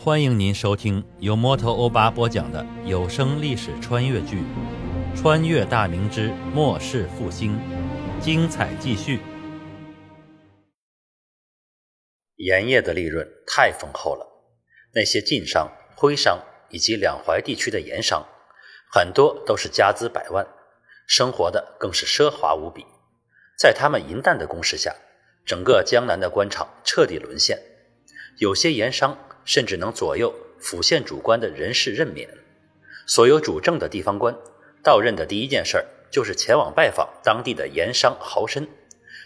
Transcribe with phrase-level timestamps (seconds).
[0.00, 4.36] 欢迎您收听由摩托欧巴播讲的有声历史穿越剧
[5.20, 7.58] 《穿越大明之末世复兴》，
[8.20, 9.18] 精彩继续。
[12.36, 14.24] 盐业的利润太丰厚了，
[14.94, 16.38] 那些晋商、徽商
[16.70, 18.24] 以及两淮地区的盐商，
[18.92, 20.46] 很多都是家资百万，
[21.08, 22.86] 生活的更是奢华无比。
[23.58, 24.94] 在他们银弹的攻势下，
[25.44, 27.58] 整个江南的官场彻底沦陷，
[28.38, 29.18] 有些盐商。
[29.48, 32.28] 甚至能左右府县主官的人事任免。
[33.06, 34.36] 所有主政的地方官
[34.82, 38.68] 到任的第一件事儿，就是前往拜访当地的盐商豪绅，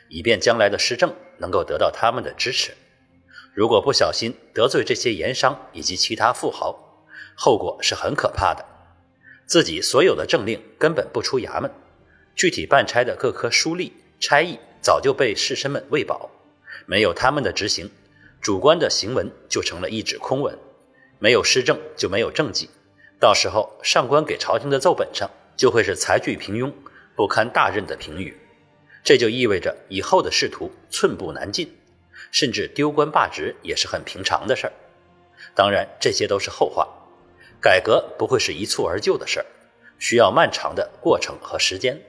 [0.09, 2.73] 以便将来的施政能够得到他们的支持。
[3.53, 8.65] 如果不小心得罪这些盐商以及其他富豪，后果是很可怕的。
[9.45, 11.69] 自己所有的政令根本不出衙门，
[12.37, 16.31] 具体办差的各科书吏差役早就被士绅们喂饱，
[16.87, 17.91] 没有他们的执行。
[18.43, 20.59] 主观的行文就成了一纸空文，
[21.21, 22.69] 没有施政就没有政绩，
[23.21, 26.73] 到时候上官给朝廷的奏本上就会是才具平庸、
[27.15, 28.37] 不堪大任的评语，
[29.05, 31.73] 这就意味着以后的仕途寸步难进，
[32.33, 34.73] 甚至丢官罢职也是很平常的事儿。
[35.55, 36.89] 当然，这些都是后话，
[37.61, 39.47] 改革不会是一蹴而就的事儿，
[40.01, 42.03] 需要漫长的过程和时间，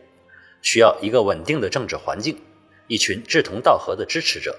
[0.63, 2.41] 需要一个稳定的政治环境，
[2.87, 4.57] 一群志同道合的支持者。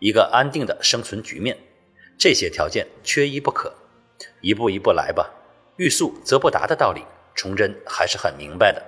[0.00, 1.56] 一个安定的生存局面，
[2.18, 3.72] 这些条件缺一不可。
[4.40, 5.30] 一步一步来吧，
[5.76, 8.82] 欲速则不达的道理，崇祯还是很明白的。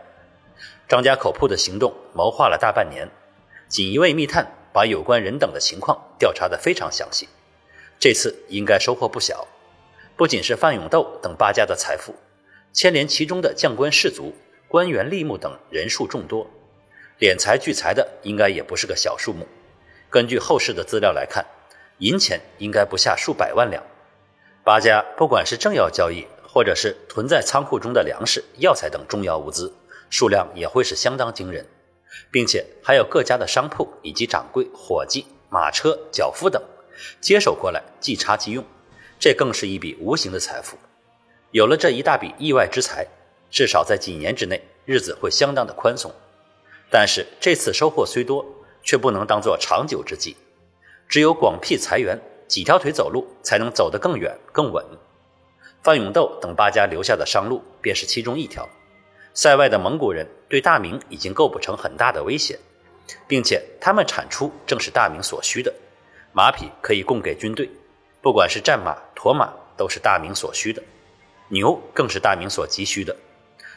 [0.88, 3.08] 张家口铺的行动谋划了大半年，
[3.68, 7.28] 锦衣卫密探把有关人等的情况调查得非常详细。
[7.98, 9.46] 这次应该收获不小，
[10.16, 12.14] 不仅是范永斗等八家的财富，
[12.72, 14.34] 牵连其中的将官士族、
[14.66, 16.50] 官员吏目等人数众多，
[17.18, 19.46] 敛财聚财的应该也不是个小数目。
[20.12, 21.46] 根据后世的资料来看，
[21.96, 23.82] 银钱应该不下数百万两。
[24.62, 29.72] 八家不管是政要交易，或者是囤在仓库中的粮食、药材等重要物资，
[30.10, 31.66] 数量也会是相当惊人，
[32.30, 36.62] 并且还有各家的商铺以及掌柜、伙计、马车、脚夫等
[37.18, 38.62] 接手过来，即插即用，
[39.18, 40.76] 这更是一笔无形的财富。
[41.52, 43.06] 有了这一大笔意外之财，
[43.50, 46.12] 至少在几年之内，日子会相当的宽松。
[46.90, 48.44] 但是这次收获虽多，
[48.82, 50.36] 却不能当做长久之计，
[51.08, 54.84] 只有广辟财源，几条腿走路，才能走得更远更稳。
[55.82, 58.68] 范永斗等八家留下的商路便是其中一条。
[59.34, 62.58] 塞外的蒙古人对大明已经构不成很大的威胁，
[63.26, 65.72] 并且他们产出正是大明所需的，
[66.32, 67.70] 马匹可以供给军队，
[68.20, 70.82] 不管是战马、驼马，都是大明所需的，
[71.48, 73.16] 牛更是大明所急需的。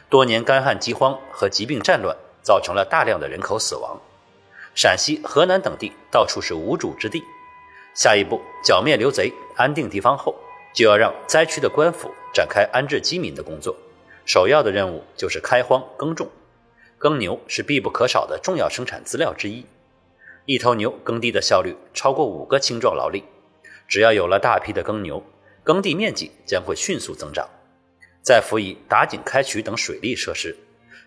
[0.08, 3.98] 多年干旱饥荒和疾病战乱，造成了大量的人口死亡。
[4.76, 7.24] 陕西、河南等地到处是无主之地。
[7.94, 10.36] 下一步剿灭刘贼、安定地方后，
[10.74, 13.74] 就要让灾区的官府展开安置饥民的工作。
[14.26, 16.28] 首要的任务就是开荒耕种。
[16.98, 19.64] 耕牛是必不可少的重要生产资料之一。
[20.44, 23.24] 一头牛耕地的效率超过五个青壮劳力。
[23.88, 25.24] 只要有了大批的耕牛，
[25.64, 27.48] 耕地面积将会迅速增长。
[28.22, 30.54] 再辅以打井、开渠等水利设施，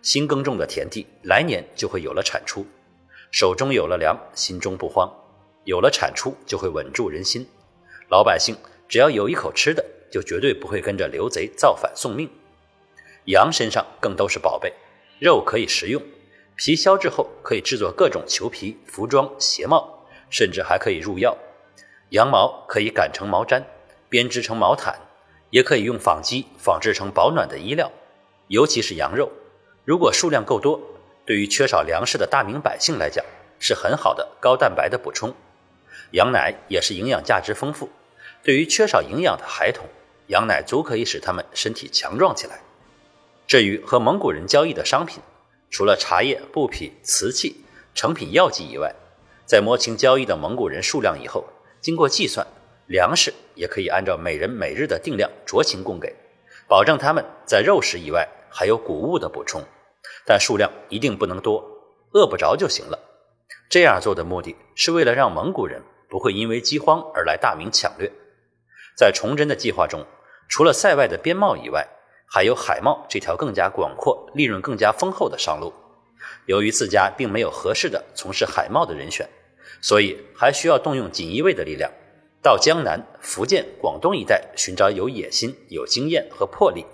[0.01, 2.65] 新耕种的田地来年就会有了产出。
[3.31, 5.11] 手中有了粮，心中不慌，
[5.63, 7.47] 有了产出就会稳住人心。
[8.09, 8.55] 老百姓
[8.87, 12.27] 只要有一口吃的，就绝对不会跟着刘贼造反送命。
[13.25, 14.73] 羊身上更都是宝贝，
[15.19, 16.01] 肉可以食用，
[16.55, 21.37] 皮削之后可以制作各种裘皮、服装、鞋帽，甚至还可以入药。
[22.09, 23.63] 羊毛可以擀成毛毡，
[24.09, 24.99] 编织成毛毯，
[25.51, 27.91] 也可以用纺机纺织成保暖的衣料。
[28.47, 29.31] 尤其是羊肉，
[29.85, 30.81] 如果数量够多。
[31.29, 33.23] 对于缺少粮食的大明百姓来讲，
[33.59, 35.35] 是很好的高蛋白的补充。
[36.09, 37.87] 羊奶也是营养价值丰富。
[38.41, 39.85] 对于缺少营养的孩童，
[40.25, 42.61] 羊奶足可以使他们身体强壮起来。
[43.45, 45.21] 至于和蒙古人交易的商品，
[45.69, 47.63] 除了茶叶、布匹、瓷器、
[47.93, 48.95] 成品药剂以外，
[49.45, 51.45] 在摸清交易的蒙古人数量以后，
[51.79, 52.47] 经过计算，
[52.87, 56.15] 粮食也可以按照每人每日的定量酌情供给，
[56.67, 59.63] 保证他们在肉食以外还有谷物的补充。
[60.25, 61.63] 但数量一定不能多，
[62.13, 62.99] 饿不着就行了。
[63.69, 68.11] 这样做的目的是为了让蒙古人不会因为饥荒而来大明抢掠。
[68.95, 70.05] 在崇祯的计划中，
[70.47, 71.87] 除了塞外的边贸以外，
[72.25, 75.73] 还有海贸这条更加广阔、利润更加丰厚的商路。
[76.45, 79.29] 由于自家并没有合适的从事海贸的人选，
[79.81, 81.91] 所以还需要动用锦衣卫的力量，
[82.41, 86.85] 到江南、福建、广东一带寻找有野心、有经验和魄力，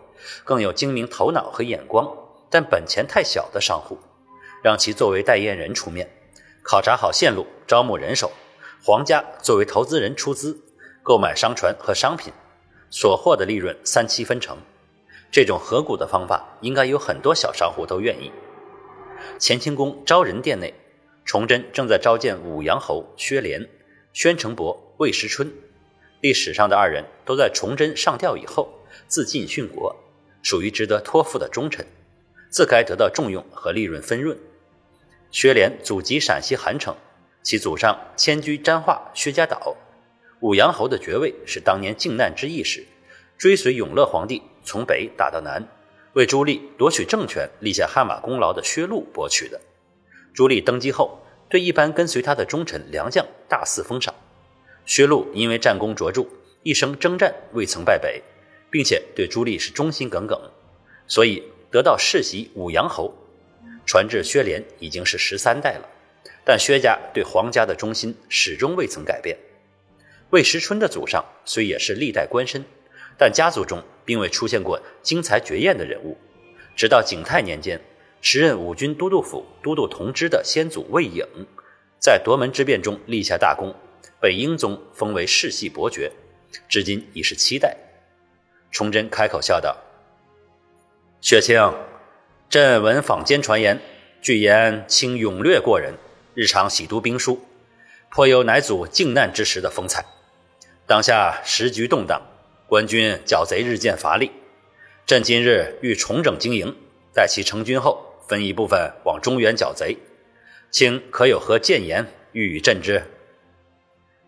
[0.43, 2.24] 更有精明头脑和眼光。
[2.55, 3.99] 但本钱太小的商户，
[4.63, 6.09] 让其作为代言人出面，
[6.63, 8.31] 考察好线路，招募人手。
[8.81, 10.57] 皇家作为投资人出资，
[11.03, 12.31] 购买商船和商品，
[12.89, 14.57] 所获的利润三七分成。
[15.29, 18.31] 这种合股的方法，应该有很多小商户都愿意。
[19.37, 20.73] 乾清宫昭仁殿内，
[21.25, 23.69] 崇祯正在召见武阳侯薛廉、
[24.13, 25.51] 宣城伯魏时春。
[26.21, 28.69] 历史上的二人都在崇祯上吊以后
[29.09, 29.93] 自尽殉国，
[30.41, 31.85] 属于值得托付的忠臣，
[32.49, 34.37] 自该得到重用和利润分润。
[35.31, 36.95] 薛连祖籍陕西韩城，
[37.43, 39.75] 其祖上迁居沾化薛家岛。
[40.41, 42.85] 武阳侯的爵位是当年靖难之役时，
[43.37, 45.67] 追随永乐皇帝从北打到南。
[46.13, 49.59] 为朱棣夺取政权立下汗马功劳的薛禄博取的。
[50.33, 51.19] 朱棣登基后，
[51.49, 54.15] 对一般跟随他的忠臣良将大肆封赏。
[54.85, 56.25] 薛禄因为战功卓著，
[56.63, 58.23] 一生征战未曾败北，
[58.71, 60.39] 并且对朱棣是忠心耿耿，
[61.07, 61.43] 所以
[61.75, 63.13] 得到世袭武阳侯。
[63.85, 65.89] 传至薛廉已经是十三代了，
[66.45, 69.37] 但薛家对皇家的忠心始终未曾改变。
[70.29, 72.63] 魏时春的祖上虽也是历代官绅。
[73.17, 76.17] 但家族中并未出现过惊才绝艳的人物，
[76.77, 77.81] 直到景泰年间，
[78.21, 81.25] 时任五军都督府都督同知的先祖魏颖，
[81.99, 83.75] 在夺门之变中立下大功，
[84.21, 86.11] 被英宗封为世系伯爵，
[86.69, 87.77] 至今已是七代。
[88.71, 89.77] 崇祯开口笑道
[91.27, 91.73] ：“雪清，
[92.51, 93.81] 朕闻坊间传言，
[94.21, 95.95] 据言卿勇略过人，
[96.35, 97.43] 日常喜读兵书，
[98.11, 100.05] 颇有乃祖靖难之时的风采。
[100.85, 102.21] 当下时局动荡。”
[102.69, 104.29] 官军剿贼日渐乏力，
[105.07, 106.75] 朕今日欲重整经营，
[107.11, 109.97] 待其成军后，分一部分往中原剿贼，
[110.69, 113.03] 卿可有何谏言，欲与朕之？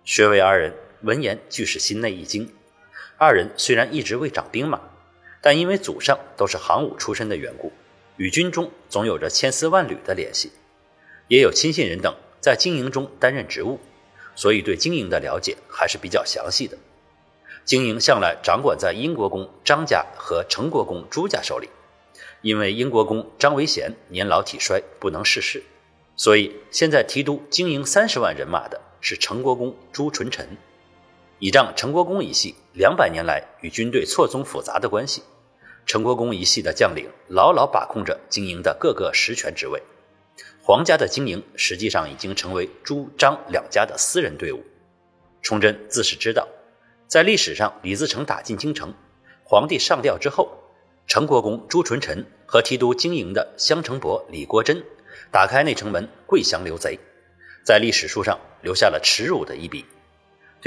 [0.03, 2.51] 薛魏二人闻言俱是心内一惊。
[3.19, 4.81] 二人虽然一直未掌兵马，
[5.42, 7.72] 但因为祖上都是行伍出身的缘故，
[8.18, 10.51] 与军中总有着千丝万缕的联系，
[11.28, 13.80] 也有亲信人等在经营中担任职务，
[14.36, 16.78] 所以对经营的了解还是比较详细的。
[17.66, 21.69] 经营向来掌管在英国公张家和成国公朱家手里，
[22.42, 25.63] 因为英国公张维贤年老体衰，不能事事，
[26.16, 30.57] 所以现在提督经营三十万人马的是成国公朱纯臣。
[31.39, 35.22] 倚仗陈国公一系两百年来与军队错综复杂的关系，
[35.86, 39.84] 陈国公一系的将领牢牢把控着经营的各个实权职位。
[40.63, 44.63] 皇家的经营实际上已经成为朱张两家的私人队伍。
[45.44, 46.48] 崇祯自是知道。
[47.07, 48.95] 在历史上，李自成打进京城，
[49.44, 50.50] 皇帝上吊之后，
[51.06, 54.84] 陈国公朱纯臣和提督经营的襄城伯李国珍
[55.31, 57.00] 打开内城门跪降刘贼，
[57.63, 59.86] 在历史书上留下了耻辱的一笔。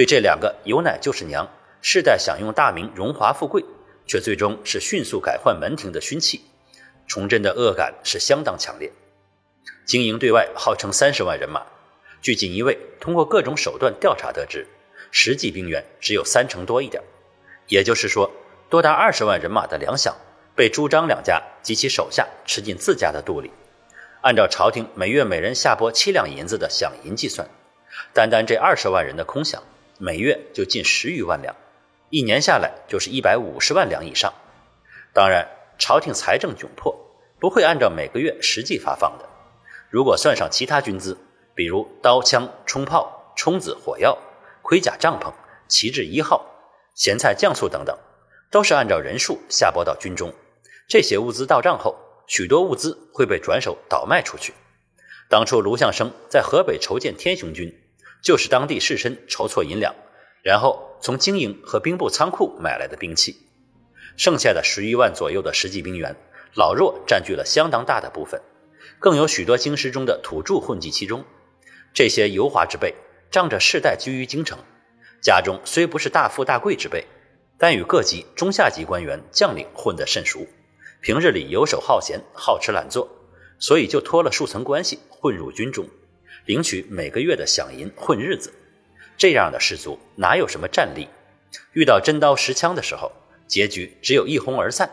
[0.01, 1.51] 对这两个有奶就是娘、
[1.83, 3.67] 世代享用大明荣华富贵，
[4.07, 6.41] 却最终是迅速改换门庭的勋戚，
[7.07, 8.91] 崇祯的恶感是相当强烈。
[9.85, 11.67] 经营对外号称三十万人马，
[12.23, 14.67] 据锦衣卫通过各种手段调查得知。
[15.11, 17.03] 实际兵员只有三成多一点，
[17.67, 18.33] 也就是说，
[18.71, 20.15] 多达二十万人马的粮饷
[20.57, 23.51] 被朱张两家及其手下吃进自家的肚里。
[24.23, 27.51] 按照朝廷每月每人下拨七两银子的饷银计算，
[28.15, 29.59] 单单这二十万人的空饷，
[30.03, 31.55] 每月就近十余万两，
[32.09, 34.33] 一年下来就是一百五十万两以上。
[35.13, 35.47] 当然，
[35.79, 36.99] 朝廷财政窘迫，
[37.39, 39.29] 不会按照每个月实际发放的。
[39.91, 41.19] 如果算上其他军资，
[41.55, 44.17] 比如刀枪、冲炮、冲子、火药。
[44.63, 45.33] 盔甲、帐篷、
[45.69, 46.47] 旗帜、一号、
[46.95, 47.99] 咸菜、酱醋等等，
[48.51, 50.33] 都是按照人数下拨到军中。
[50.89, 54.55] 这些物资到账后，许多物资会被转手倒卖出去。
[55.29, 57.80] 当初卢象升在河北筹建天雄军，
[58.23, 59.95] 就是当地士绅筹措银两，
[60.43, 63.37] 然后从经营和兵部仓库买来的兵器。
[64.17, 66.17] 剩下的十余万左右的实际兵员，
[66.55, 68.41] 老弱占据了相当大的部分，
[68.99, 71.25] 更有许多京师中的土著混迹其中。
[71.93, 72.95] 这些油滑之辈。
[73.31, 74.59] 仗着世代居于京城，
[75.23, 77.07] 家中虽不是大富大贵之辈，
[77.59, 80.49] 但与各级中下级官员将领混得甚熟，
[81.01, 83.09] 平日里游手好闲、好吃懒做，
[83.61, 85.89] 所以就托了数层关系混入军中，
[86.47, 88.53] 领取每个月的饷银混日子。
[89.17, 91.09] 这样的士卒哪有什么战力？
[91.73, 93.13] 遇到真刀实枪的时候，
[93.47, 94.91] 结局只有一哄而散。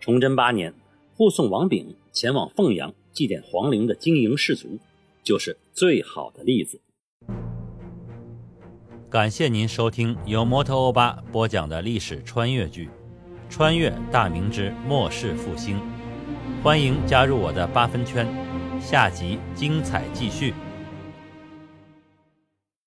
[0.00, 0.74] 崇祯八年，
[1.14, 4.78] 护送王炳前往凤阳祭奠皇陵的经营士卒，
[5.22, 6.80] 就是最好的例子。
[9.08, 12.86] 感谢您收听由摩托欧巴播讲的历史穿越剧
[13.48, 15.76] 《穿越大明之末世复兴》，
[16.62, 18.26] 欢迎加入我的八分圈，
[18.80, 20.54] 下集精彩继续。